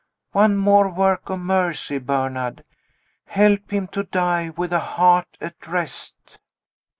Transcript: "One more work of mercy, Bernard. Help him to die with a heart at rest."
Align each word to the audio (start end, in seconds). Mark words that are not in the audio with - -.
"One 0.31 0.57
more 0.57 0.89
work 0.89 1.29
of 1.29 1.37
mercy, 1.41 1.99
Bernard. 1.99 2.63
Help 3.25 3.69
him 3.69 3.87
to 3.89 4.01
die 4.01 4.49
with 4.49 4.73
a 4.73 4.79
heart 4.79 5.37
at 5.39 5.67
rest." 5.67 6.39